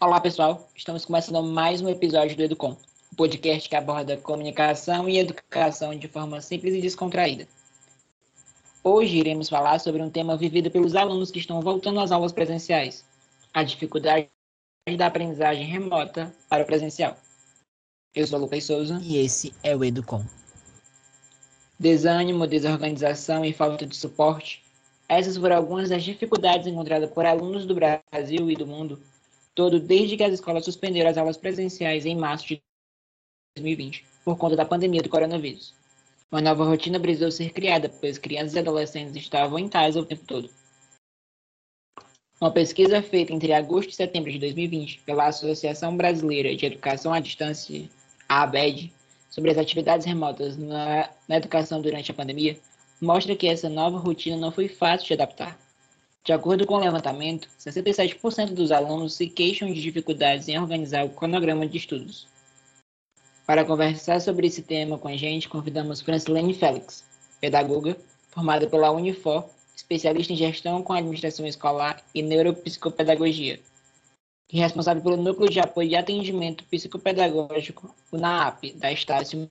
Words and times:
Olá, 0.00 0.18
pessoal. 0.18 0.66
Estamos 0.74 1.04
começando 1.04 1.42
mais 1.42 1.82
um 1.82 1.90
episódio 1.90 2.34
do 2.34 2.42
Educom, 2.42 2.74
um 3.12 3.16
podcast 3.16 3.68
que 3.68 3.76
aborda 3.76 4.16
comunicação 4.16 5.06
e 5.06 5.18
educação 5.18 5.94
de 5.94 6.08
forma 6.08 6.40
simples 6.40 6.74
e 6.74 6.80
descontraída. 6.80 7.46
Hoje 8.82 9.18
iremos 9.18 9.50
falar 9.50 9.78
sobre 9.78 10.00
um 10.00 10.08
tema 10.08 10.38
vivido 10.38 10.70
pelos 10.70 10.96
alunos 10.96 11.30
que 11.30 11.38
estão 11.38 11.60
voltando 11.60 12.00
às 12.00 12.10
aulas 12.10 12.32
presenciais: 12.32 13.04
a 13.52 13.62
dificuldade 13.62 14.30
da 14.96 15.08
aprendizagem 15.08 15.66
remota 15.66 16.34
para 16.48 16.62
o 16.62 16.66
presencial. 16.66 17.14
Eu 18.14 18.26
sou 18.26 18.38
Lucas 18.38 18.64
Souza. 18.64 18.98
E 19.02 19.18
esse 19.18 19.52
é 19.62 19.76
o 19.76 19.84
Educom. 19.84 20.24
Desânimo, 21.78 22.46
desorganização 22.46 23.44
e 23.44 23.52
falta 23.52 23.84
de 23.84 23.94
suporte. 23.94 24.65
Essas 25.08 25.36
foram 25.36 25.56
algumas 25.56 25.90
das 25.90 26.02
dificuldades 26.02 26.66
encontradas 26.66 27.10
por 27.10 27.24
alunos 27.24 27.64
do 27.64 27.74
Brasil 27.74 28.50
e 28.50 28.56
do 28.56 28.66
mundo 28.66 29.00
todo 29.56 29.80
desde 29.80 30.18
que 30.18 30.22
as 30.22 30.34
escolas 30.34 30.64
suspenderam 30.64 31.10
as 31.10 31.16
aulas 31.16 31.38
presenciais 31.38 32.04
em 32.04 32.14
março 32.14 32.46
de 32.46 32.62
2020, 33.56 34.04
por 34.22 34.36
conta 34.36 34.54
da 34.54 34.66
pandemia 34.66 35.02
do 35.02 35.08
coronavírus. 35.08 35.74
Uma 36.30 36.42
nova 36.42 36.64
rotina 36.64 37.00
precisou 37.00 37.30
ser 37.30 37.52
criada, 37.52 37.88
pois 37.88 38.18
crianças 38.18 38.54
e 38.54 38.58
adolescentes 38.58 39.16
estavam 39.16 39.58
em 39.58 39.68
casa 39.68 39.98
o 39.98 40.04
tempo 40.04 40.24
todo. 40.26 40.50
Uma 42.38 42.50
pesquisa 42.50 43.00
feita 43.00 43.32
entre 43.32 43.54
agosto 43.54 43.88
e 43.88 43.94
setembro 43.94 44.30
de 44.30 44.38
2020 44.38 45.00
pela 45.06 45.26
Associação 45.26 45.96
Brasileira 45.96 46.54
de 46.54 46.66
Educação 46.66 47.14
à 47.14 47.18
Distância, 47.18 47.88
a 48.28 48.42
ABED, 48.42 48.92
sobre 49.30 49.50
as 49.50 49.56
atividades 49.56 50.04
remotas 50.04 50.58
na, 50.58 51.08
na 51.26 51.36
educação 51.36 51.80
durante 51.80 52.10
a 52.10 52.14
pandemia, 52.14 52.58
mostra 53.00 53.36
que 53.36 53.46
essa 53.46 53.68
nova 53.68 53.98
rotina 53.98 54.36
não 54.36 54.50
foi 54.50 54.68
fácil 54.68 55.06
de 55.06 55.14
adaptar. 55.14 55.58
De 56.24 56.32
acordo 56.32 56.66
com 56.66 56.74
o 56.74 56.80
levantamento, 56.80 57.48
67% 57.58 58.52
dos 58.52 58.72
alunos 58.72 59.14
se 59.14 59.28
queixam 59.28 59.72
de 59.72 59.80
dificuldades 59.80 60.48
em 60.48 60.58
organizar 60.58 61.04
o 61.04 61.10
cronograma 61.10 61.66
de 61.66 61.78
estudos. 61.78 62.26
Para 63.46 63.64
conversar 63.64 64.20
sobre 64.20 64.48
esse 64.48 64.62
tema 64.62 64.98
com 64.98 65.06
a 65.06 65.16
gente, 65.16 65.48
convidamos 65.48 66.00
Francilene 66.00 66.52
Félix, 66.52 67.04
pedagoga, 67.40 67.96
formada 68.30 68.68
pela 68.68 68.90
Unifor, 68.90 69.48
especialista 69.76 70.32
em 70.32 70.36
gestão 70.36 70.82
com 70.82 70.92
administração 70.92 71.46
escolar 71.46 72.02
e 72.12 72.22
neuropsicopedagogia, 72.22 73.60
e 74.52 74.58
responsável 74.58 75.02
pelo 75.02 75.16
Núcleo 75.16 75.48
de 75.48 75.60
Apoio 75.60 75.90
e 75.90 75.96
Atendimento 75.96 76.64
Psicopedagógico, 76.64 77.94
o 78.10 78.16
NAAP, 78.16 78.72
da 78.74 78.90
Estácio 78.90 79.48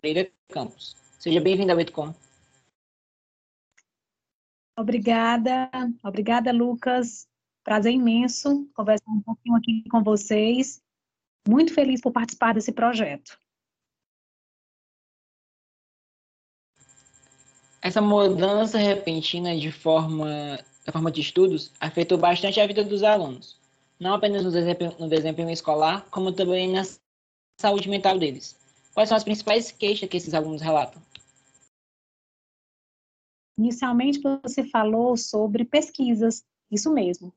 Moreira 0.00 0.30
Campos. 0.48 0.96
Seja 1.18 1.40
bem-vinda 1.40 1.72
ao 1.72 1.80
Etcom. 1.80 2.14
Obrigada, 4.78 5.68
obrigada, 6.04 6.52
Lucas. 6.52 7.26
Prazer 7.64 7.92
imenso 7.92 8.70
conversar 8.74 9.10
um 9.10 9.20
pouquinho 9.20 9.56
aqui 9.56 9.82
com 9.90 10.04
vocês 10.04 10.80
muito 11.48 11.74
feliz 11.74 12.00
por 12.00 12.12
participar 12.12 12.54
desse 12.54 12.70
projeto. 12.70 13.36
Essa 17.82 18.00
mudança 18.00 18.78
repentina 18.78 19.58
de 19.58 19.72
forma, 19.72 20.58
da 20.86 20.92
forma 20.92 21.10
de 21.10 21.22
estudos 21.22 21.72
afetou 21.80 22.16
bastante 22.16 22.60
a 22.60 22.66
vida 22.66 22.84
dos 22.84 23.02
alunos, 23.02 23.60
não 23.98 24.14
apenas 24.14 24.44
no 24.44 24.52
desempenho, 24.52 24.94
no 24.96 25.08
desempenho 25.08 25.50
escolar, 25.50 26.06
como 26.10 26.32
também 26.32 26.70
na 26.70 26.82
saúde 27.60 27.88
mental 27.88 28.16
deles. 28.16 28.56
Quais 28.94 29.08
são 29.08 29.16
as 29.16 29.24
principais 29.24 29.72
queixas 29.72 30.08
que 30.08 30.16
esses 30.16 30.34
alunos 30.34 30.62
relatam? 30.62 31.02
Inicialmente, 33.58 34.20
você 34.42 34.62
falou 34.64 35.16
sobre 35.16 35.64
pesquisas, 35.64 36.44
isso 36.70 36.92
mesmo. 36.92 37.34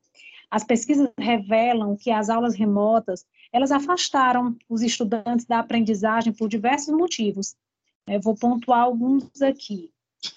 As 0.50 0.62
pesquisas 0.62 1.10
revelam 1.18 1.96
que 1.96 2.10
as 2.10 2.30
aulas 2.30 2.54
remotas 2.54 3.26
elas 3.52 3.72
afastaram 3.72 4.56
os 4.68 4.82
estudantes 4.82 5.44
da 5.44 5.58
aprendizagem 5.58 6.32
por 6.32 6.48
diversos 6.48 6.94
motivos. 6.94 7.54
Eu 8.06 8.20
vou 8.20 8.34
pontuar 8.34 8.82
alguns 8.82 9.42
aqui. 9.42 9.90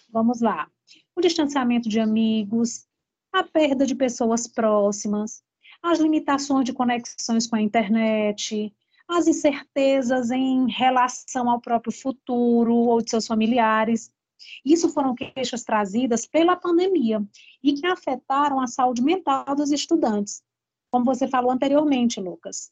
Vamos 0.09 0.41
lá. 0.41 0.67
O 1.15 1.21
distanciamento 1.21 1.87
de 1.87 1.99
amigos, 1.99 2.85
a 3.31 3.43
perda 3.43 3.85
de 3.85 3.95
pessoas 3.95 4.47
próximas, 4.47 5.41
as 5.81 5.99
limitações 5.99 6.65
de 6.65 6.73
conexões 6.73 7.47
com 7.47 7.55
a 7.55 7.61
internet, 7.61 8.73
as 9.07 9.27
incertezas 9.27 10.31
em 10.31 10.69
relação 10.69 11.49
ao 11.49 11.61
próprio 11.61 11.93
futuro 11.93 12.73
ou 12.73 13.01
de 13.01 13.09
seus 13.09 13.27
familiares. 13.27 14.11
Isso 14.63 14.89
foram 14.89 15.15
queixas 15.15 15.63
trazidas 15.63 16.25
pela 16.25 16.55
pandemia 16.55 17.23
e 17.63 17.73
que 17.73 17.85
afetaram 17.85 18.59
a 18.59 18.67
saúde 18.67 19.01
mental 19.01 19.55
dos 19.55 19.71
estudantes, 19.71 20.43
como 20.91 21.05
você 21.05 21.27
falou 21.27 21.51
anteriormente, 21.51 22.19
Lucas. 22.19 22.71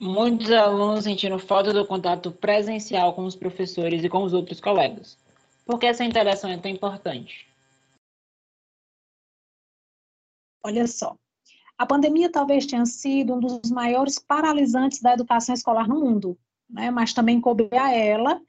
Muitos 0.00 0.50
alunos 0.50 1.04
sentiram 1.04 1.38
falta 1.38 1.72
do 1.72 1.86
contato 1.86 2.30
presencial 2.30 3.14
com 3.14 3.24
os 3.24 3.34
professores 3.34 4.04
e 4.04 4.08
com 4.08 4.22
os 4.22 4.34
outros 4.34 4.60
colegas. 4.60 5.16
Por 5.64 5.78
que 5.78 5.86
essa 5.86 6.04
interação 6.04 6.50
é 6.50 6.58
tão 6.58 6.70
importante? 6.70 7.48
Olha 10.62 10.86
só, 10.86 11.16
a 11.76 11.86
pandemia 11.86 12.30
talvez 12.30 12.66
tenha 12.66 12.86
sido 12.86 13.34
um 13.34 13.40
dos 13.40 13.70
maiores 13.70 14.18
paralisantes 14.18 15.00
da 15.00 15.12
educação 15.12 15.54
escolar 15.54 15.88
no 15.88 16.00
mundo, 16.00 16.38
né? 16.68 16.90
mas 16.90 17.12
também 17.12 17.40
coube 17.40 17.68
a 17.72 17.92
ela 17.92 18.40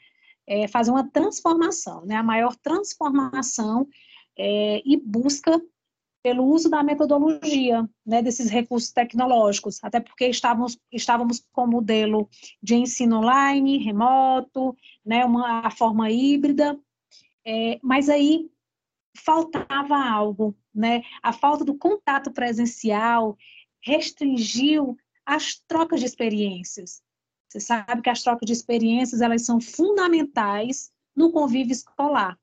é, 0.47 0.68
fazer 0.68 0.91
uma 0.91 1.09
transformação, 1.09 2.06
né? 2.06 2.16
a 2.16 2.24
maior 2.24 2.56
transformação 2.56 3.88
é, 4.38 4.81
e 4.86 4.97
busca 4.97 5.62
pelo 6.25 6.44
uso 6.44 6.69
da 6.72 6.81
metodologia, 6.81 7.88
né, 8.03 8.19
desses 8.19 8.50
recursos 8.50 8.91
tecnológicos, 8.91 9.78
até 9.84 10.00
porque 10.00 10.25
estávamos, 10.28 10.75
estávamos 10.92 11.46
com 11.53 11.66
o 11.66 11.68
modelo 11.68 12.28
de 12.63 12.74
ensino 12.74 13.18
online, 13.18 13.78
remoto, 13.78 14.75
né, 15.06 15.24
uma 15.24 15.59
a 15.59 15.69
forma 15.69 16.09
híbrida, 16.09 16.80
é, 17.46 17.78
mas 17.84 18.09
aí 18.09 18.50
faltava 19.16 20.03
algo, 20.03 20.56
né, 20.75 21.02
a 21.24 21.31
falta 21.31 21.63
do 21.63 21.75
contato 21.75 22.31
presencial 22.31 23.38
restringiu 23.81 24.97
as 25.25 25.62
trocas 25.68 26.00
de 26.00 26.06
experiências. 26.06 27.02
Você 27.47 27.59
sabe 27.59 28.02
que 28.02 28.09
as 28.09 28.22
trocas 28.22 28.46
de 28.46 28.53
experiências, 28.53 29.22
elas 29.22 29.46
são 29.46 29.62
fundamentais 29.62 30.91
no 31.16 31.31
convívio 31.31 31.72
escolar. 31.72 32.38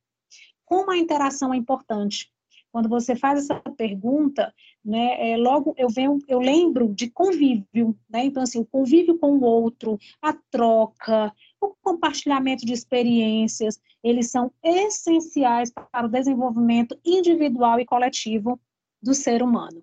Como 0.65 0.91
a 0.91 0.97
interação 0.97 1.53
é 1.53 1.57
importante? 1.57 2.33
quando 2.73 2.89
você 2.89 3.15
faz 3.15 3.41
essa 3.41 3.61
pergunta, 3.77 4.53
né, 4.83 5.33
é, 5.33 5.37
logo 5.37 5.75
eu 5.77 5.89
venho, 5.91 6.19
eu 6.27 6.41
lembro 6.41 6.89
de 6.89 7.11
convívio, 7.11 7.97
né? 8.09 8.25
Então 8.25 8.43
assim, 8.43 8.59
o 8.59 8.65
convívio 8.65 9.19
com 9.19 9.37
o 9.37 9.45
outro, 9.45 9.99
a 10.23 10.33
troca, 10.33 11.33
o 11.67 11.77
compartilhamento 11.81 12.67
de 12.67 12.73
experiências, 12.73 13.81
eles 14.03 14.31
são 14.31 14.53
essenciais 14.63 15.71
para 15.71 16.07
o 16.07 16.11
desenvolvimento 16.11 16.99
individual 17.05 17.79
e 17.79 17.87
coletivo 17.87 18.61
do 19.01 19.15
ser 19.15 19.43
humano. 19.43 19.83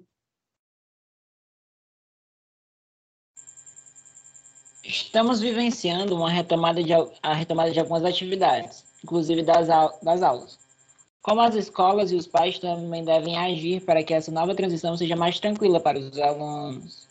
Estamos 4.83 5.39
vivenciando 5.39 6.15
uma 6.15 6.29
retomada 6.29 6.83
de, 6.83 6.93
a 7.21 7.33
retomada 7.33 7.71
de 7.71 7.79
algumas 7.79 8.03
atividades, 8.03 8.85
inclusive 9.03 9.43
das, 9.43 9.67
das 10.01 10.21
aulas. 10.21 10.59
Como 11.21 11.41
as 11.41 11.53
escolas 11.53 12.11
e 12.11 12.15
os 12.15 12.25
pais 12.25 12.57
também 12.59 13.03
devem 13.03 13.37
agir 13.37 13.85
para 13.85 14.03
que 14.03 14.13
essa 14.13 14.31
nova 14.31 14.55
transição 14.55 14.97
seja 14.97 15.15
mais 15.15 15.39
tranquila 15.39 15.79
para 15.79 15.99
os 15.99 16.17
alunos? 16.17 17.08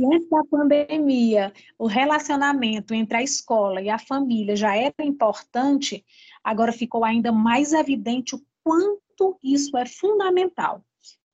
Diante 0.00 0.30
da 0.30 0.42
pandemia, 0.44 1.52
o 1.78 1.86
relacionamento 1.86 2.94
entre 2.94 3.18
a 3.18 3.22
escola 3.22 3.82
e 3.82 3.90
a 3.90 3.98
família 3.98 4.56
já 4.56 4.74
era 4.74 4.94
importante, 5.00 6.02
agora 6.42 6.72
ficou 6.72 7.04
ainda 7.04 7.30
mais 7.30 7.74
evidente 7.74 8.34
o 8.34 8.42
quanto 8.64 9.38
isso 9.44 9.76
é 9.76 9.84
fundamental, 9.84 10.82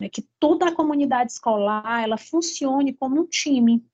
né? 0.00 0.08
que 0.08 0.26
toda 0.40 0.66
a 0.66 0.74
comunidade 0.74 1.30
escolar 1.30 2.02
ela 2.02 2.16
funcione 2.16 2.92
como 2.92 3.20
um 3.20 3.26
time. 3.26 3.84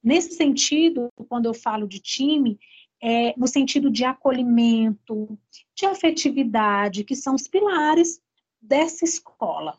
Nesse 0.00 0.34
sentido, 0.34 1.08
quando 1.28 1.46
eu 1.46 1.54
falo 1.54 1.88
de 1.88 1.98
time, 1.98 2.60
é, 3.02 3.34
no 3.36 3.48
sentido 3.48 3.90
de 3.90 4.04
acolhimento, 4.04 5.36
de 5.74 5.84
afetividade, 5.84 7.02
que 7.02 7.16
são 7.16 7.34
os 7.34 7.48
pilares 7.48 8.22
dessa 8.62 9.04
escola. 9.04 9.76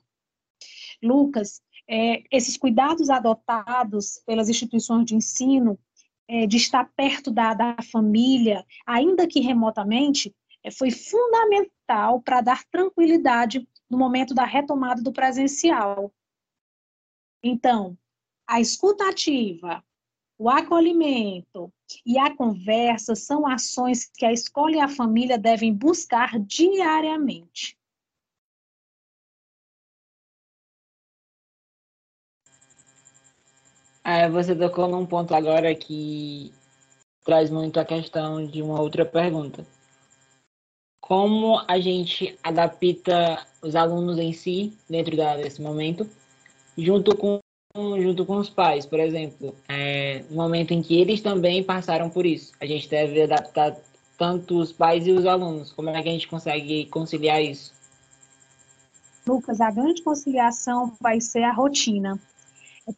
Lucas, 1.02 1.62
é, 1.92 2.24
esses 2.32 2.56
cuidados 2.56 3.10
adotados 3.10 4.22
pelas 4.26 4.48
instituições 4.48 5.06
de 5.06 5.14
ensino, 5.14 5.78
é, 6.26 6.48
de 6.48 6.56
estar 6.56 6.90
perto 6.96 7.30
da, 7.30 7.54
da 7.54 7.76
família, 7.92 8.66
ainda 8.88 9.28
que 9.28 9.42
remotamente, 9.42 10.34
é, 10.64 10.72
foi 10.72 10.90
fundamental 10.90 12.22
para 12.22 12.40
dar 12.40 12.64
tranquilidade 12.72 13.68
no 13.90 13.98
momento 13.98 14.34
da 14.34 14.46
retomada 14.46 15.02
do 15.02 15.12
presencial. 15.12 16.14
Então, 17.44 17.98
a 18.48 18.62
escutativa, 18.62 19.84
o 20.38 20.50
acolhimento 20.50 21.74
e 22.06 22.18
a 22.18 22.34
conversa 22.34 23.16
são 23.16 23.46
ações 23.46 24.10
que 24.16 24.26
a 24.26 24.32
escola 24.32 24.78
e 24.78 24.80
a 24.80 24.88
família 24.88 25.38
devem 25.38 25.74
buscar 25.74 26.40
diariamente. 26.40 27.78
É, 34.04 34.28
você 34.30 34.56
tocou 34.56 34.88
num 34.88 35.06
ponto 35.06 35.34
agora 35.34 35.74
que 35.76 36.52
traz 37.24 37.50
muito 37.50 37.80
a 37.80 37.86
questão 37.86 38.46
de 38.46 38.62
uma 38.62 38.82
outra 38.82 39.06
pergunta. 39.06 39.66
Como 41.00 41.62
a 41.68 41.80
gente 41.80 42.38
adapta 42.44 43.46
os 43.62 43.76
alunos 43.76 44.18
em 44.18 44.34
si, 44.34 44.74
dentro 44.90 45.16
desse 45.16 45.62
momento, 45.62 46.10
junto 46.78 47.16
com, 47.16 47.40
junto 47.76 48.26
com 48.26 48.38
os 48.38 48.50
pais, 48.50 48.86
por 48.86 49.00
exemplo, 49.00 49.56
é, 49.68 50.24
no 50.30 50.38
momento 50.38 50.72
em 50.72 50.82
que 50.82 51.00
eles 51.00 51.22
também 51.22 51.64
passaram 51.64 52.10
por 52.10 52.26
isso. 52.26 52.54
A 52.60 52.66
gente 52.66 52.90
deve 52.90 53.22
adaptar 53.22 53.78
tanto 54.18 54.60
os 54.60 54.72
pais 54.72 55.06
e 55.06 55.12
os 55.12 55.26
alunos. 55.26 55.72
Como 55.74 55.90
é 55.90 56.02
que 56.02 56.10
a 56.10 56.12
gente 56.12 56.28
consegue 56.28 56.86
conciliar 56.86 57.42
isso? 57.42 57.74
Lucas, 59.28 59.62
a 59.62 59.70
grande 59.70 60.02
conciliação 60.02 60.94
vai 61.00 61.22
ser 61.22 61.44
a 61.44 61.52
rotina. 61.52 62.20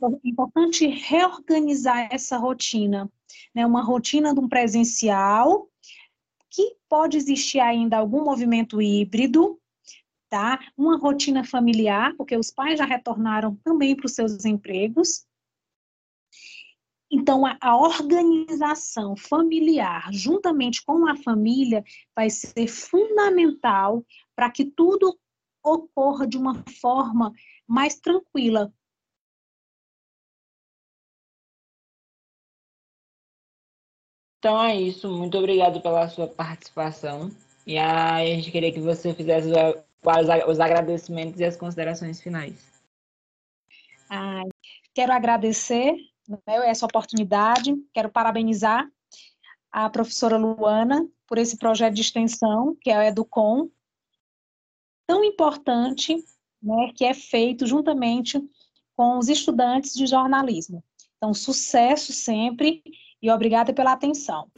É 0.02 0.28
importante 0.30 0.88
reorganizar 0.88 2.08
essa 2.12 2.38
rotina, 2.38 3.12
né? 3.54 3.66
Uma 3.66 3.84
rotina 3.84 4.34
de 4.34 4.40
um 4.40 4.48
presencial, 4.48 5.70
que 6.50 6.76
pode 6.88 7.18
existir 7.18 7.60
ainda 7.60 7.98
algum 7.98 8.24
movimento 8.24 8.82
híbrido, 8.82 9.60
tá? 10.30 10.60
Uma 10.78 10.98
rotina 10.98 11.44
familiar, 11.44 12.16
porque 12.16 12.38
os 12.38 12.52
pais 12.52 12.78
já 12.78 12.86
retornaram 12.86 13.56
também 13.64 13.96
para 13.96 14.06
os 14.06 14.14
seus 14.14 14.46
empregos. 14.46 15.26
Então, 17.12 17.46
a, 17.46 17.58
a 17.62 17.78
organização 17.78 19.16
familiar, 19.16 20.12
juntamente 20.12 20.84
com 20.84 21.08
a 21.08 21.16
família, 21.16 21.84
vai 22.16 22.30
ser 22.30 22.68
fundamental 22.68 24.04
para 24.36 24.50
que 24.50 24.66
tudo 24.66 25.16
ocorra 25.64 26.28
de 26.28 26.38
uma 26.38 26.64
forma 26.82 27.32
mais 27.68 28.00
tranquila, 28.00 28.74
Então 34.44 34.62
é 34.62 34.76
isso. 34.76 35.10
Muito 35.10 35.38
obrigado 35.38 35.80
pela 35.80 36.10
sua 36.10 36.28
participação. 36.28 37.32
E 37.66 37.78
a 37.78 38.26
gente 38.26 38.52
queria 38.52 38.74
que 38.74 38.82
você 38.82 39.14
fizesse 39.14 39.48
os 40.46 40.60
agradecimentos 40.60 41.40
e 41.40 41.46
as 41.46 41.56
considerações 41.56 42.20
finais. 42.20 42.84
Ai, 44.10 44.44
quero 44.94 45.14
agradecer 45.14 45.96
né, 46.28 46.38
essa 46.66 46.86
oportunidade, 46.86 47.74
quero 47.94 48.10
parabenizar 48.10 48.86
a 49.72 49.90
professora 49.90 50.36
Luana 50.36 51.08
por 51.26 51.38
esse 51.38 51.58
projeto 51.58 51.94
de 51.94 52.02
extensão, 52.02 52.76
que 52.82 52.90
é 52.90 52.98
o 52.98 53.02
Educom, 53.02 53.70
tão 55.08 55.24
importante, 55.24 56.18
né, 56.62 56.92
que 56.94 57.06
é 57.06 57.14
feito 57.14 57.66
juntamente 57.66 58.42
com 58.94 59.18
os 59.18 59.30
estudantes 59.30 59.94
de 59.94 60.06
jornalismo. 60.06 60.84
Então, 61.16 61.34
sucesso 61.34 62.12
sempre 62.12 62.84
e 63.24 63.32
obrigada 63.32 63.74
pela 63.74 63.94
atenção. 63.94 64.50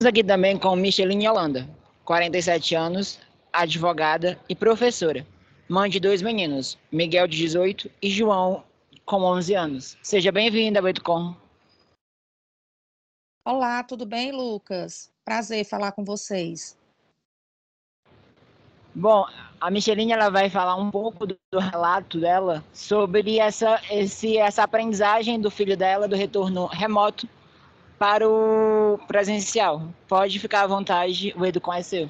Estamos 0.00 0.06
aqui 0.06 0.22
também 0.22 0.56
com 0.56 0.76
Micheline 0.76 1.28
Holanda, 1.28 1.68
47 2.04 2.76
anos, 2.76 3.18
advogada 3.52 4.38
e 4.48 4.54
professora, 4.54 5.26
mãe 5.68 5.90
de 5.90 5.98
dois 5.98 6.22
meninos, 6.22 6.78
Miguel 6.92 7.26
de 7.26 7.36
18 7.38 7.90
e 8.00 8.08
João 8.08 8.62
com 9.04 9.22
11 9.22 9.54
anos. 9.54 9.98
Seja 10.00 10.30
bem-vinda, 10.30 10.80
Beitcom. 10.80 11.34
Olá, 13.44 13.82
tudo 13.82 14.06
bem, 14.06 14.30
Lucas? 14.30 15.10
Prazer 15.24 15.64
falar 15.64 15.90
com 15.90 16.04
vocês. 16.04 16.77
Bom, 18.94 19.26
a 19.60 19.70
Micheline 19.70 20.12
ela 20.12 20.30
vai 20.30 20.48
falar 20.48 20.76
um 20.76 20.90
pouco 20.90 21.26
do, 21.26 21.38
do, 21.52 21.58
relato 21.58 22.20
dela 22.20 22.64
sobre 22.72 23.38
essa, 23.38 23.80
esse, 23.90 24.38
essa 24.38 24.62
aprendizagem 24.62 25.40
do 25.40 25.50
filho 25.50 25.76
dela 25.76 26.08
do 26.08 26.16
retorno 26.16 26.66
remoto 26.66 27.28
para 27.98 28.28
o 28.28 28.98
presencial. 29.06 29.92
Pode 30.08 30.38
ficar 30.38 30.62
à 30.62 30.66
vontade, 30.66 31.34
o 31.36 31.44
Educom 31.44 31.72
é 31.72 31.82
seu. 31.82 32.08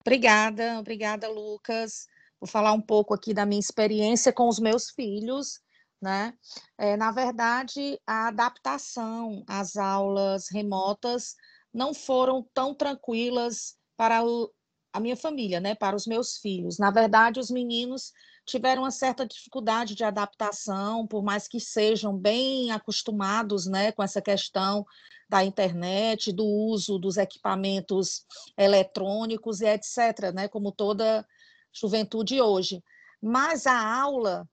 Obrigada, 0.00 0.78
obrigada, 0.78 1.28
Lucas. 1.28 2.06
Vou 2.40 2.48
falar 2.48 2.72
um 2.72 2.80
pouco 2.80 3.14
aqui 3.14 3.32
da 3.32 3.46
minha 3.46 3.60
experiência 3.60 4.32
com 4.32 4.48
os 4.48 4.58
meus 4.58 4.90
filhos, 4.90 5.60
né? 6.00 6.34
É, 6.76 6.96
na 6.96 7.12
verdade, 7.12 7.98
a 8.04 8.26
adaptação 8.26 9.44
às 9.46 9.76
aulas 9.76 10.48
remotas 10.50 11.36
não 11.72 11.94
foram 11.94 12.44
tão 12.52 12.74
tranquilas 12.74 13.76
para 14.02 14.24
o, 14.24 14.50
a 14.92 14.98
minha 14.98 15.16
família, 15.16 15.60
né, 15.60 15.76
para 15.76 15.94
os 15.94 16.08
meus 16.08 16.36
filhos. 16.38 16.76
Na 16.76 16.90
verdade, 16.90 17.38
os 17.38 17.52
meninos 17.52 18.12
tiveram 18.44 18.82
uma 18.82 18.90
certa 18.90 19.24
dificuldade 19.24 19.94
de 19.94 20.02
adaptação, 20.02 21.06
por 21.06 21.22
mais 21.22 21.46
que 21.46 21.60
sejam 21.60 22.18
bem 22.18 22.72
acostumados, 22.72 23.64
né, 23.64 23.92
com 23.92 24.02
essa 24.02 24.20
questão 24.20 24.84
da 25.28 25.44
internet, 25.44 26.32
do 26.32 26.44
uso 26.44 26.98
dos 26.98 27.16
equipamentos 27.16 28.26
eletrônicos 28.58 29.60
e 29.60 29.66
etc, 29.66 30.32
né, 30.34 30.48
como 30.48 30.72
toda 30.72 31.24
juventude 31.72 32.42
hoje. 32.42 32.82
Mas 33.22 33.68
a 33.68 34.02
aula 34.02 34.48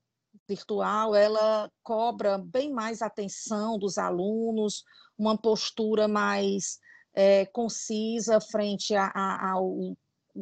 virtual, 0.48 1.16
ela 1.16 1.72
cobra 1.81 2.38
bem 2.38 2.72
mais 2.72 3.01
atenção 3.01 3.80
dos 3.80 3.98
alunos, 3.98 4.84
uma 5.18 5.36
postura 5.36 6.07
mais 6.07 6.78
é, 7.13 7.45
concisa 7.47 8.39
frente 8.39 8.95
a, 8.95 9.11
a, 9.13 9.51
ao 9.51 9.95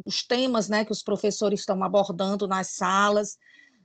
os 0.05 0.21
temas 0.21 0.69
né, 0.69 0.85
que 0.85 0.91
os 0.91 1.01
professores 1.01 1.61
estão 1.61 1.83
abordando 1.83 2.47
nas 2.47 2.71
salas, 2.71 3.37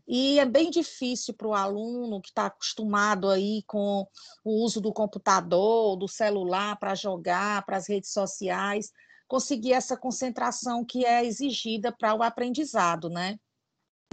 e 0.06 0.38
é 0.38 0.44
bem 0.44 0.68
difícil 0.68 1.32
para 1.32 1.46
o 1.46 1.54
aluno 1.54 2.20
que 2.20 2.28
está 2.28 2.46
acostumado 2.46 3.30
aí 3.30 3.62
com 3.66 4.06
o 4.44 4.64
uso 4.64 4.80
do 4.80 4.92
computador, 4.92 5.96
do 5.96 6.08
celular 6.08 6.76
para 6.78 6.94
jogar, 6.94 7.64
para 7.64 7.76
as 7.76 7.88
redes 7.88 8.12
sociais, 8.12 8.90
conseguir 9.28 9.72
essa 9.72 9.96
concentração 9.96 10.84
que 10.84 11.06
é 11.06 11.24
exigida 11.24 11.92
para 11.92 12.14
o 12.14 12.22
aprendizado, 12.22 13.08
né? 13.08 13.38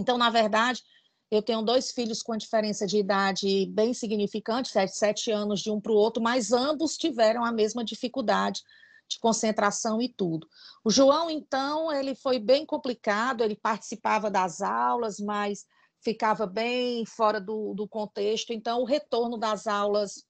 Então, 0.00 0.16
na 0.16 0.30
verdade, 0.30 0.82
eu 1.30 1.42
tenho 1.42 1.62
dois 1.62 1.92
filhos 1.92 2.22
com 2.22 2.36
diferença 2.36 2.86
de 2.86 2.98
idade 2.98 3.66
bem 3.66 3.94
significante, 3.94 4.68
sete, 4.68 4.96
sete 4.96 5.30
anos 5.30 5.60
de 5.60 5.70
um 5.70 5.80
para 5.80 5.92
o 5.92 5.96
outro, 5.96 6.22
mas 6.22 6.52
ambos 6.52 6.96
tiveram 6.96 7.44
a 7.44 7.52
mesma 7.52 7.84
dificuldade 7.84 8.62
de 9.08 9.18
concentração 9.18 10.00
e 10.00 10.08
tudo. 10.08 10.46
O 10.84 10.90
João, 10.90 11.30
então, 11.30 11.92
ele 11.92 12.14
foi 12.14 12.38
bem 12.38 12.66
complicado, 12.66 13.42
ele 13.42 13.56
participava 13.56 14.30
das 14.30 14.60
aulas, 14.60 15.18
mas 15.18 15.66
ficava 16.02 16.46
bem 16.46 17.04
fora 17.04 17.40
do, 17.40 17.74
do 17.74 17.86
contexto, 17.86 18.52
então 18.52 18.80
o 18.80 18.86
retorno 18.86 19.36
das 19.36 19.66
aulas 19.66 20.24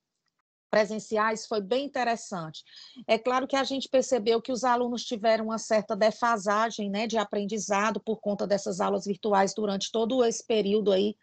presenciais 0.70 1.46
foi 1.46 1.60
bem 1.60 1.84
interessante. 1.86 2.62
É 3.06 3.18
claro 3.18 3.46
que 3.46 3.56
a 3.56 3.64
gente 3.64 3.88
percebeu 3.88 4.40
que 4.40 4.52
os 4.52 4.64
alunos 4.64 5.04
tiveram 5.04 5.46
uma 5.46 5.58
certa 5.58 5.96
defasagem 5.96 6.88
né, 6.88 7.06
de 7.06 7.18
aprendizado 7.18 8.00
por 8.00 8.20
conta 8.20 8.46
dessas 8.46 8.80
aulas 8.80 9.04
virtuais 9.04 9.52
durante 9.54 9.90
todo 9.90 10.24
esse 10.24 10.46
período 10.46 10.92
aí 10.92 11.16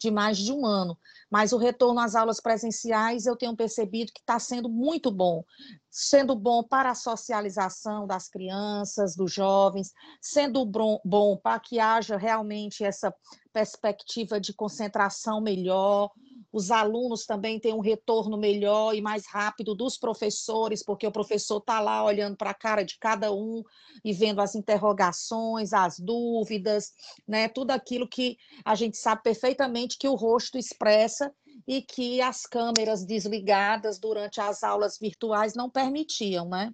de 0.00 0.10
mais 0.10 0.38
de 0.38 0.50
um 0.50 0.64
ano. 0.64 0.98
Mas 1.30 1.52
o 1.52 1.58
retorno 1.58 2.00
às 2.00 2.14
aulas 2.14 2.40
presenciais 2.40 3.26
eu 3.26 3.36
tenho 3.36 3.54
percebido 3.54 4.12
que 4.12 4.20
está 4.20 4.38
sendo 4.38 4.68
muito 4.68 5.10
bom, 5.10 5.44
sendo 5.90 6.34
bom 6.34 6.64
para 6.64 6.90
a 6.90 6.94
socialização 6.94 8.06
das 8.06 8.28
crianças, 8.28 9.14
dos 9.14 9.32
jovens, 9.32 9.92
sendo 10.20 10.64
bom 10.64 11.36
para 11.36 11.60
que 11.60 11.78
haja 11.78 12.16
realmente 12.16 12.82
essa 12.82 13.14
perspectiva 13.52 14.40
de 14.40 14.54
concentração 14.54 15.40
melhor, 15.40 16.10
os 16.52 16.70
alunos 16.70 17.24
também 17.24 17.60
têm 17.60 17.72
um 17.72 17.80
retorno 17.80 18.36
melhor 18.36 18.94
e 18.94 19.00
mais 19.00 19.26
rápido 19.26 19.74
dos 19.74 19.96
professores, 19.96 20.82
porque 20.82 21.06
o 21.06 21.12
professor 21.12 21.58
está 21.58 21.80
lá 21.80 22.04
olhando 22.04 22.36
para 22.36 22.50
a 22.50 22.54
cara 22.54 22.84
de 22.84 22.98
cada 22.98 23.32
um 23.32 23.62
e 24.04 24.12
vendo 24.12 24.40
as 24.40 24.54
interrogações, 24.54 25.72
as 25.72 25.98
dúvidas, 25.98 26.92
né? 27.26 27.48
tudo 27.48 27.70
aquilo 27.70 28.08
que 28.08 28.36
a 28.64 28.74
gente 28.74 28.96
sabe 28.96 29.22
perfeitamente 29.22 29.98
que 29.98 30.08
o 30.08 30.14
rosto 30.14 30.58
expressa 30.58 31.32
e 31.66 31.82
que 31.82 32.20
as 32.20 32.46
câmeras 32.46 33.04
desligadas 33.04 33.98
durante 33.98 34.40
as 34.40 34.64
aulas 34.64 34.98
virtuais 34.98 35.54
não 35.54 35.70
permitiam, 35.70 36.48
né? 36.48 36.72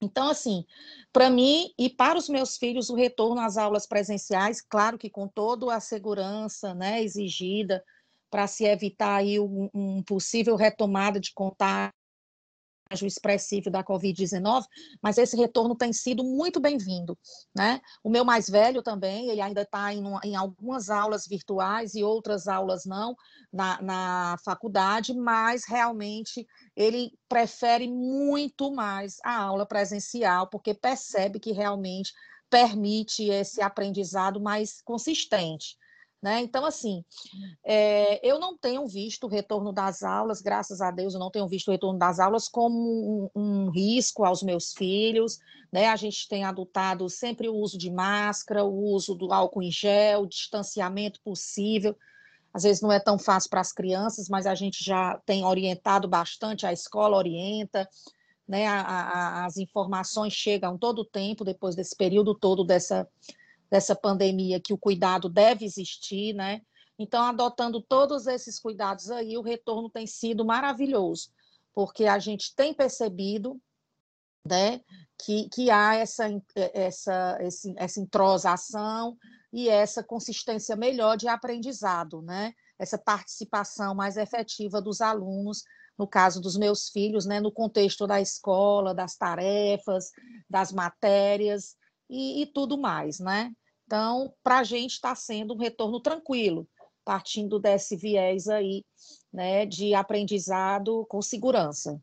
Então, 0.00 0.28
assim, 0.28 0.64
para 1.12 1.30
mim 1.30 1.72
e 1.78 1.88
para 1.88 2.18
os 2.18 2.28
meus 2.28 2.56
filhos, 2.56 2.90
o 2.90 2.94
retorno 2.94 3.40
às 3.40 3.56
aulas 3.56 3.86
presenciais, 3.86 4.60
claro 4.60 4.98
que 4.98 5.08
com 5.08 5.26
toda 5.26 5.74
a 5.74 5.80
segurança 5.80 6.74
né, 6.74 7.02
exigida 7.02 7.82
para 8.34 8.48
se 8.48 8.64
evitar 8.64 9.18
aí 9.18 9.38
um, 9.38 9.70
um, 9.72 10.02
possível 10.02 10.56
retomada 10.56 11.20
de 11.20 11.32
contágio 11.32 11.92
expressivo 13.04 13.70
da 13.70 13.84
Covid-19, 13.84 14.64
mas 15.00 15.18
esse 15.18 15.36
retorno 15.36 15.76
tem 15.76 15.92
sido 15.92 16.24
muito 16.24 16.58
bem-vindo, 16.58 17.16
né? 17.56 17.80
O 18.02 18.10
meu 18.10 18.24
mais 18.24 18.50
velho 18.50 18.82
também, 18.82 19.30
ele 19.30 19.40
ainda 19.40 19.62
está 19.62 19.94
em, 19.94 20.02
em, 20.24 20.34
algumas 20.34 20.90
aulas 20.90 21.28
virtuais 21.28 21.94
e 21.94 22.02
outras 22.02 22.48
aulas 22.48 22.84
não 22.84 23.14
na, 23.52 23.80
na 23.80 24.36
faculdade, 24.44 25.14
mas 25.14 25.62
realmente 25.64 26.44
ele 26.74 27.16
prefere 27.28 27.86
muito 27.86 28.72
mais 28.72 29.18
a 29.22 29.42
aula 29.42 29.64
presencial, 29.64 30.48
porque 30.48 30.74
percebe 30.74 31.38
que 31.38 31.52
realmente 31.52 32.12
permite 32.50 33.30
esse 33.30 33.62
aprendizado 33.62 34.40
mais 34.40 34.82
consistente. 34.82 35.76
Né? 36.24 36.40
Então, 36.40 36.64
assim, 36.64 37.04
é, 37.62 38.26
eu 38.26 38.40
não 38.40 38.56
tenho 38.56 38.86
visto 38.86 39.24
o 39.24 39.28
retorno 39.28 39.74
das 39.74 40.02
aulas, 40.02 40.40
graças 40.40 40.80
a 40.80 40.90
Deus, 40.90 41.12
eu 41.12 41.20
não 41.20 41.30
tenho 41.30 41.46
visto 41.46 41.68
o 41.68 41.70
retorno 41.70 41.98
das 41.98 42.18
aulas 42.18 42.48
como 42.48 43.30
um, 43.34 43.40
um 43.42 43.70
risco 43.70 44.24
aos 44.24 44.42
meus 44.42 44.72
filhos. 44.72 45.38
Né? 45.70 45.86
A 45.86 45.96
gente 45.96 46.26
tem 46.26 46.42
adotado 46.42 47.10
sempre 47.10 47.46
o 47.46 47.54
uso 47.54 47.76
de 47.76 47.90
máscara, 47.90 48.64
o 48.64 48.84
uso 48.94 49.14
do 49.14 49.34
álcool 49.34 49.62
em 49.62 49.70
gel, 49.70 50.22
o 50.22 50.26
distanciamento 50.26 51.20
possível. 51.20 51.94
Às 52.54 52.62
vezes 52.62 52.80
não 52.80 52.90
é 52.90 52.98
tão 52.98 53.18
fácil 53.18 53.50
para 53.50 53.60
as 53.60 53.70
crianças, 53.70 54.26
mas 54.26 54.46
a 54.46 54.54
gente 54.54 54.82
já 54.82 55.20
tem 55.26 55.44
orientado 55.44 56.08
bastante, 56.08 56.64
a 56.64 56.72
escola 56.72 57.18
orienta, 57.18 57.86
né? 58.48 58.66
A, 58.66 58.80
a, 58.80 59.44
as 59.44 59.58
informações 59.58 60.32
chegam 60.32 60.78
todo 60.78 61.00
o 61.00 61.04
tempo, 61.04 61.44
depois 61.44 61.76
desse 61.76 61.94
período 61.94 62.34
todo 62.34 62.64
dessa 62.64 63.06
dessa 63.74 63.96
pandemia 63.96 64.60
que 64.60 64.72
o 64.72 64.78
cuidado 64.78 65.28
deve 65.28 65.64
existir, 65.64 66.32
né? 66.32 66.60
Então, 66.96 67.24
adotando 67.24 67.82
todos 67.82 68.28
esses 68.28 68.60
cuidados 68.60 69.10
aí, 69.10 69.36
o 69.36 69.42
retorno 69.42 69.90
tem 69.90 70.06
sido 70.06 70.44
maravilhoso, 70.44 71.32
porque 71.74 72.04
a 72.04 72.20
gente 72.20 72.54
tem 72.54 72.72
percebido 72.72 73.60
né, 74.46 74.80
que, 75.20 75.48
que 75.48 75.72
há 75.72 75.96
essa, 75.96 76.26
essa, 76.54 77.36
essa 77.76 77.98
entrosação 78.00 79.16
e 79.52 79.68
essa 79.68 80.04
consistência 80.04 80.76
melhor 80.76 81.16
de 81.16 81.26
aprendizado, 81.26 82.22
né? 82.22 82.54
essa 82.78 82.96
participação 82.96 83.92
mais 83.92 84.16
efetiva 84.16 84.80
dos 84.80 85.00
alunos, 85.00 85.64
no 85.98 86.06
caso 86.06 86.40
dos 86.40 86.56
meus 86.56 86.90
filhos, 86.90 87.26
né, 87.26 87.40
no 87.40 87.50
contexto 87.50 88.06
da 88.06 88.20
escola, 88.20 88.94
das 88.94 89.16
tarefas, 89.16 90.12
das 90.48 90.70
matérias 90.70 91.74
e, 92.08 92.42
e 92.42 92.46
tudo 92.46 92.78
mais. 92.78 93.18
Né? 93.18 93.52
Então, 93.86 94.32
para 94.42 94.58
a 94.58 94.64
gente 94.64 94.92
está 94.92 95.14
sendo 95.14 95.54
um 95.54 95.58
retorno 95.58 96.00
tranquilo, 96.00 96.66
partindo 97.04 97.58
desse 97.58 97.96
viés 97.96 98.48
aí, 98.48 98.84
né, 99.32 99.66
de 99.66 99.94
aprendizado 99.94 101.04
com 101.08 101.20
segurança. 101.20 102.00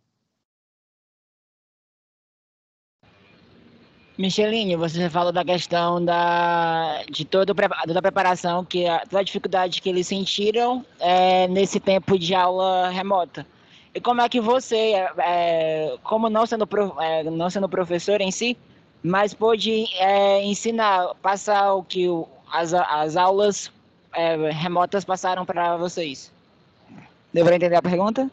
Micheline, 4.17 4.75
você 4.75 5.09
falou 5.09 5.31
da 5.31 5.43
questão 5.43 6.03
da, 6.03 7.03
de 7.09 7.25
toda, 7.25 7.55
toda 7.55 7.99
a 7.99 8.01
preparação, 8.01 8.63
que 8.63 8.85
toda 9.09 9.19
a 9.19 9.23
dificuldade 9.23 9.81
que 9.81 9.89
eles 9.89 10.05
sentiram 10.05 10.85
é, 10.99 11.47
nesse 11.47 11.79
tempo 11.79 12.19
de 12.19 12.35
aula 12.35 12.89
remota. 12.89 13.47
E 13.95 13.99
como 13.99 14.21
é 14.21 14.29
que 14.29 14.39
você, 14.39 14.93
é, 15.17 15.97
como 16.03 16.29
não 16.29 16.45
sendo, 16.45 16.67
é, 16.99 17.23
não 17.23 17.49
sendo 17.49 17.67
professor 17.67 18.21
em 18.21 18.29
si, 18.31 18.55
mas 19.03 19.33
pôde 19.33 19.85
é, 19.95 20.43
ensinar, 20.43 21.15
passar 21.15 21.73
o 21.73 21.83
que 21.83 22.07
o, 22.07 22.27
as, 22.51 22.73
as 22.73 23.15
aulas 23.15 23.71
é, 24.13 24.49
remotas 24.51 25.03
passaram 25.03 25.45
para 25.45 25.77
vocês. 25.77 26.31
Deu 27.33 27.45
para 27.45 27.55
entender 27.55 27.75
a 27.75 27.81
pergunta? 27.81 28.29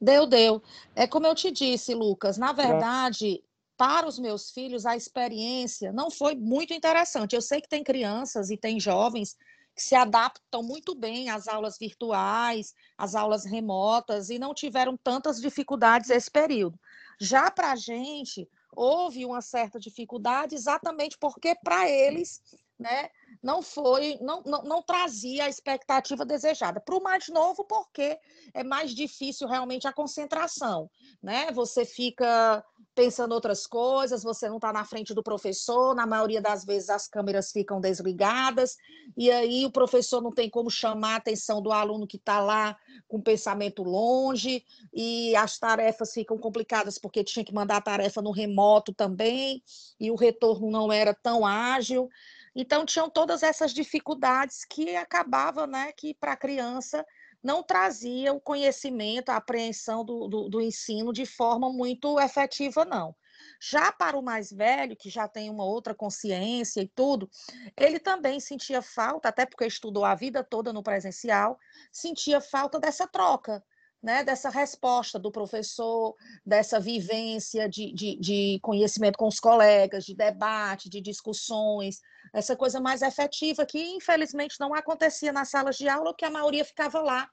Deu, 0.00 0.26
deu. 0.26 0.62
É 0.94 1.06
como 1.06 1.26
eu 1.26 1.34
te 1.34 1.50
disse, 1.50 1.94
Lucas, 1.94 2.36
na 2.36 2.52
verdade, 2.52 3.42
para 3.76 4.06
os 4.06 4.18
meus 4.18 4.50
filhos, 4.50 4.84
a 4.84 4.96
experiência 4.96 5.92
não 5.92 6.10
foi 6.10 6.34
muito 6.34 6.74
interessante. 6.74 7.34
Eu 7.34 7.40
sei 7.40 7.60
que 7.60 7.68
tem 7.68 7.82
crianças 7.82 8.50
e 8.50 8.56
tem 8.56 8.78
jovens 8.78 9.36
que 9.74 9.82
se 9.82 9.94
adaptam 9.94 10.62
muito 10.62 10.94
bem 10.94 11.30
às 11.30 11.48
aulas 11.48 11.76
virtuais, 11.78 12.74
às 12.96 13.14
aulas 13.14 13.44
remotas, 13.44 14.30
e 14.30 14.38
não 14.38 14.54
tiveram 14.54 14.96
tantas 14.96 15.40
dificuldades 15.40 16.10
esse 16.10 16.30
período. 16.30 16.78
Já 17.20 17.50
para 17.50 17.72
a 17.72 17.76
gente, 17.76 18.48
houve 18.76 19.24
uma 19.24 19.40
certa 19.40 19.78
dificuldade 19.78 20.54
exatamente 20.54 21.16
porque 21.18 21.54
para 21.54 21.88
eles 21.88 22.42
né, 22.78 23.08
não 23.42 23.62
foi, 23.62 24.18
não, 24.20 24.42
não, 24.44 24.62
não 24.62 24.82
trazia 24.82 25.44
a 25.44 25.48
expectativa 25.48 26.24
desejada. 26.24 26.80
Para 26.80 26.96
o 26.96 27.02
mais 27.02 27.28
novo, 27.28 27.64
porque 27.64 28.18
é 28.52 28.64
mais 28.64 28.94
difícil 28.94 29.46
realmente 29.46 29.86
a 29.86 29.92
concentração, 29.92 30.90
né? 31.22 31.50
Você 31.52 31.84
fica 31.84 32.64
pensando 32.94 33.32
outras 33.32 33.66
coisas, 33.66 34.22
você 34.22 34.48
não 34.48 34.56
está 34.56 34.72
na 34.72 34.84
frente 34.84 35.12
do 35.12 35.22
professor, 35.22 35.94
na 35.94 36.06
maioria 36.06 36.40
das 36.40 36.64
vezes 36.64 36.88
as 36.88 37.08
câmeras 37.08 37.50
ficam 37.50 37.80
desligadas, 37.80 38.76
e 39.16 39.30
aí 39.30 39.66
o 39.66 39.70
professor 39.70 40.22
não 40.22 40.32
tem 40.32 40.48
como 40.48 40.70
chamar 40.70 41.14
a 41.14 41.16
atenção 41.16 41.60
do 41.60 41.72
aluno 41.72 42.06
que 42.06 42.16
está 42.16 42.40
lá 42.40 42.76
com 43.08 43.20
pensamento 43.20 43.82
longe, 43.82 44.64
e 44.92 45.34
as 45.36 45.58
tarefas 45.58 46.12
ficam 46.12 46.38
complicadas 46.38 46.98
porque 46.98 47.24
tinha 47.24 47.44
que 47.44 47.54
mandar 47.54 47.78
a 47.78 47.82
tarefa 47.82 48.22
no 48.22 48.30
remoto 48.30 48.94
também, 48.94 49.62
e 49.98 50.10
o 50.10 50.16
retorno 50.16 50.70
não 50.70 50.92
era 50.92 51.12
tão 51.12 51.44
ágil. 51.44 52.08
Então, 52.54 52.86
tinham 52.86 53.10
todas 53.10 53.42
essas 53.42 53.72
dificuldades 53.72 54.64
que 54.64 54.94
acabavam, 54.96 55.66
né, 55.66 55.92
que 55.92 56.14
para 56.14 56.32
a 56.32 56.36
criança 56.36 57.04
não 57.42 57.62
trazia 57.62 58.32
o 58.32 58.40
conhecimento, 58.40 59.28
a 59.28 59.36
apreensão 59.36 60.02
do, 60.02 60.26
do, 60.26 60.48
do, 60.48 60.60
ensino 60.62 61.12
de 61.12 61.26
forma 61.26 61.70
muito 61.70 62.18
efetiva, 62.18 62.86
não. 62.86 63.14
Já 63.60 63.92
para 63.92 64.16
o 64.16 64.22
mais 64.22 64.50
velho, 64.50 64.96
que 64.96 65.10
já 65.10 65.28
tem 65.28 65.50
uma 65.50 65.64
outra 65.64 65.94
consciência 65.94 66.80
e 66.80 66.88
tudo, 66.88 67.28
ele 67.76 67.98
também 67.98 68.40
sentia 68.40 68.80
falta, 68.80 69.28
até 69.28 69.44
porque 69.44 69.66
estudou 69.66 70.06
a 70.06 70.14
vida 70.14 70.42
toda 70.42 70.72
no 70.72 70.82
presencial, 70.82 71.58
sentia 71.92 72.40
falta 72.40 72.80
dessa 72.80 73.06
troca, 73.06 73.62
né, 74.04 74.22
dessa 74.22 74.50
resposta 74.50 75.18
do 75.18 75.32
professor, 75.32 76.14
dessa 76.44 76.78
vivência 76.78 77.66
de, 77.66 77.90
de, 77.90 78.18
de, 78.20 78.60
conhecimento 78.60 79.16
com 79.16 79.26
os 79.26 79.40
colegas, 79.40 80.04
de 80.04 80.14
debate, 80.14 80.90
de 80.90 81.00
discussões, 81.00 82.02
essa 82.30 82.54
coisa 82.54 82.78
mais 82.78 83.00
efetiva 83.00 83.64
que, 83.64 83.82
infelizmente, 83.96 84.60
não 84.60 84.74
acontecia 84.74 85.32
nas 85.32 85.48
salas 85.48 85.78
de 85.78 85.88
aula, 85.88 86.10
porque 86.12 86.26
a 86.26 86.30
maioria 86.30 86.66
ficava 86.66 87.00
lá 87.00 87.26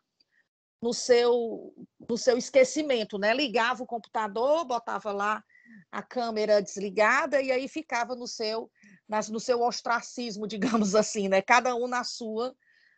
no 0.81 0.93
seu, 0.93 1.73
no 2.09 2.17
seu 2.17 2.37
esquecimento, 2.37 3.19
né? 3.19 3.33
ligava 3.33 3.83
o 3.83 3.85
computador, 3.85 4.63
botava 4.63 5.11
lá 5.11 5.43
a 5.91 6.01
câmera 6.01 6.61
desligada 6.61 7.41
e 7.41 7.51
aí 7.51 7.67
ficava 7.67 8.15
no 8.15 8.27
seu, 8.27 8.71
no 9.29 9.41
seu 9.41 9.61
ostracismo, 9.61 10.47
digamos 10.47 10.95
assim, 10.95 11.27
né? 11.27 11.41
cada 11.41 11.75
um 11.75 11.85
na 11.85 12.05
sua, 12.05 12.55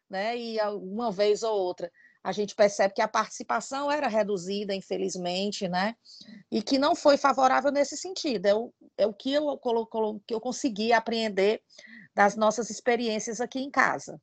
né? 0.08 0.38
e 0.38 0.62
uma 0.62 1.12
vez 1.12 1.42
ou 1.42 1.58
outra 1.58 1.92
a 2.24 2.32
gente 2.32 2.56
percebe 2.56 2.94
que 2.94 3.02
a 3.02 3.08
participação 3.08 3.92
era 3.92 4.08
reduzida, 4.08 4.74
infelizmente, 4.74 5.68
né? 5.68 5.94
E 6.50 6.62
que 6.62 6.78
não 6.78 6.96
foi 6.96 7.18
favorável 7.18 7.72
nesse 7.72 7.98
sentido. 7.98 8.46
É 8.46 8.56
o, 8.56 8.74
é 8.98 9.06
o 9.06 9.14
que, 9.14 9.34
eu, 9.34 9.60
que 10.26 10.34
eu 10.34 10.40
consegui 10.40 10.94
apreender 10.94 11.62
das 12.16 12.38
nossas 12.38 12.70
experiências 12.70 13.42
aqui 13.42 13.60
em 13.60 13.70
casa. 13.70 14.22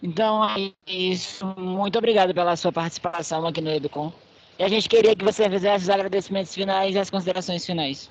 Então, 0.00 0.48
é 0.48 0.72
isso. 0.86 1.44
Muito 1.56 1.98
obrigado 1.98 2.32
pela 2.32 2.54
sua 2.54 2.70
participação 2.70 3.44
aqui 3.46 3.60
no 3.60 3.70
Educom. 3.70 4.12
E 4.58 4.62
a 4.62 4.68
gente 4.68 4.88
queria 4.88 5.16
que 5.16 5.24
você 5.24 5.50
fizesse 5.50 5.84
os 5.84 5.90
agradecimentos 5.90 6.54
finais 6.54 6.94
e 6.94 6.98
as 6.98 7.10
considerações 7.10 7.66
finais. 7.66 8.08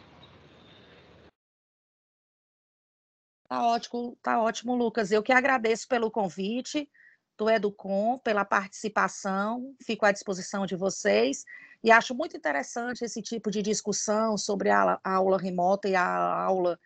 Tá 3.48 3.66
ótimo, 3.66 4.18
tá 4.22 4.42
ótimo, 4.42 4.76
Lucas. 4.76 5.12
Eu 5.12 5.24
que 5.24 5.32
agradeço 5.32 5.88
pelo 5.88 6.12
convite 6.12 6.90
do 7.38 7.50
Educom, 7.50 8.18
pela 8.20 8.44
participação, 8.44 9.76
fico 9.82 10.06
à 10.06 10.12
disposição 10.12 10.66
de 10.66 10.76
vocês 10.76 11.46
e 11.84 11.92
acho 11.92 12.16
muito 12.16 12.36
interessante 12.36 13.06
esse 13.06 13.22
tipo 13.22 13.52
de 13.52 13.62
discussão 13.62 14.38
sobre 14.38 14.70
a, 14.70 15.00
aula 15.04 15.38
remota 15.38 15.88
e 15.88 15.96
a 15.96 16.04
aula, 16.04 16.80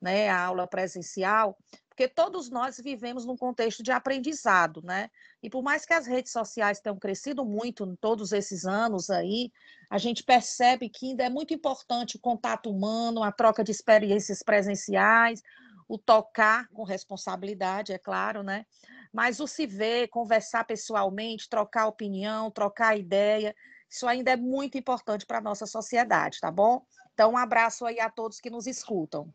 né, 0.00 0.28
a 0.30 0.40
aula 0.40 0.66
presencial, 0.66 1.58
porque 1.88 2.06
todos 2.06 2.48
nós 2.48 2.78
vivemos 2.78 3.26
num 3.26 3.36
contexto 3.36 3.82
de 3.82 3.90
aprendizado, 3.90 4.82
né? 4.82 5.10
E 5.42 5.50
por 5.50 5.62
mais 5.62 5.84
que 5.84 5.94
as 5.94 6.06
redes 6.06 6.30
sociais 6.30 6.78
tenham 6.78 6.98
crescido 6.98 7.44
muito 7.44 7.84
em 7.84 7.96
todos 7.96 8.32
esses 8.32 8.64
anos 8.64 9.10
aí, 9.10 9.50
a 9.90 9.98
gente 9.98 10.22
percebe 10.22 10.88
que 10.88 11.10
ainda 11.10 11.24
é 11.24 11.30
muito 11.30 11.54
importante 11.54 12.16
o 12.16 12.20
contato 12.20 12.70
humano, 12.70 13.22
a 13.22 13.32
troca 13.32 13.64
de 13.64 13.72
experiências 13.72 14.42
presenciais, 14.42 15.42
o 15.88 15.98
tocar 15.98 16.68
com 16.68 16.82
responsabilidade, 16.82 17.92
é 17.92 17.98
claro, 17.98 18.42
né? 18.42 18.66
Mas 19.12 19.40
o 19.40 19.46
se 19.46 19.66
ver, 19.66 20.08
conversar 20.08 20.64
pessoalmente, 20.64 21.48
trocar 21.48 21.86
opinião, 21.86 22.50
trocar 22.50 22.98
ideia, 22.98 23.54
isso 23.88 24.06
ainda 24.06 24.32
é 24.32 24.36
muito 24.36 24.76
importante 24.76 25.24
para 25.24 25.38
a 25.38 25.42
nossa 25.42 25.66
sociedade, 25.66 26.40
tá 26.40 26.50
bom? 26.50 26.84
Então, 27.14 27.32
um 27.32 27.36
abraço 27.36 27.86
aí 27.86 28.00
a 28.00 28.10
todos 28.10 28.40
que 28.40 28.50
nos 28.50 28.66
escutam. 28.66 29.32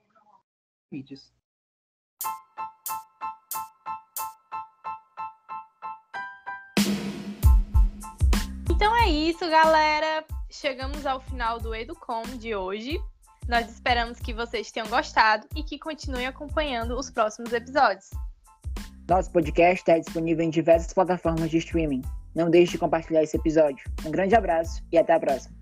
Vídeos. 0.91 1.31
isso, 9.11 9.49
galera. 9.49 10.25
Chegamos 10.49 11.05
ao 11.05 11.19
final 11.19 11.59
do 11.59 11.75
Educom 11.75 12.23
de 12.37 12.55
hoje. 12.55 12.99
Nós 13.51 13.69
esperamos 13.69 14.17
que 14.17 14.33
vocês 14.33 14.71
tenham 14.71 14.87
gostado 14.87 15.45
e 15.53 15.61
que 15.61 15.77
continuem 15.77 16.25
acompanhando 16.25 16.97
os 16.97 17.11
próximos 17.11 17.51
episódios. 17.51 18.09
Nosso 19.09 19.29
podcast 19.29 19.81
está 19.81 19.99
disponível 19.99 20.45
em 20.45 20.49
diversas 20.49 20.93
plataformas 20.93 21.49
de 21.49 21.57
streaming. 21.57 22.01
Não 22.33 22.49
deixe 22.49 22.71
de 22.71 22.77
compartilhar 22.77 23.23
esse 23.23 23.35
episódio. 23.35 23.83
Um 24.05 24.09
grande 24.09 24.35
abraço 24.35 24.81
e 24.89 24.97
até 24.97 25.11
a 25.11 25.19
próxima. 25.19 25.53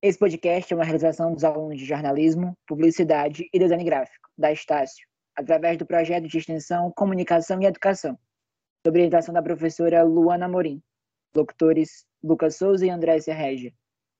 Esse 0.00 0.16
podcast 0.16 0.72
é 0.72 0.76
uma 0.76 0.84
realização 0.84 1.34
dos 1.34 1.42
alunos 1.42 1.76
de 1.76 1.84
jornalismo, 1.84 2.56
publicidade 2.64 3.48
e 3.52 3.58
design 3.58 3.82
gráfico, 3.82 4.28
da 4.38 4.52
Estácio, 4.52 5.04
através 5.34 5.76
do 5.76 5.84
projeto 5.84 6.28
de 6.28 6.38
extensão 6.38 6.92
Comunicação 6.94 7.60
e 7.60 7.66
Educação, 7.66 8.16
sob 8.86 9.00
orientação 9.00 9.34
da 9.34 9.42
professora 9.42 10.04
Luana 10.04 10.46
Morim. 10.46 10.80
Locutores 11.34 12.04
Lucas 12.22 12.54
Souza 12.54 12.86
e 12.86 12.90
Andrécia 12.90 13.34
Regia. 13.34 13.72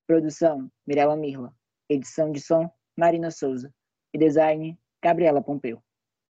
Produção 0.07 0.71
Mirella 0.87 1.17
Mirla. 1.17 1.55
Edição 1.89 2.33
de 2.33 2.41
som 2.41 2.71
Marina 2.97 3.31
Souza. 3.31 3.73
E 4.13 4.19
design 4.19 4.79
Gabriela 5.03 5.43
Pompeu. 5.43 5.83